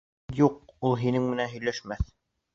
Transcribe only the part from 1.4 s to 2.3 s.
һөйләшмәҫ.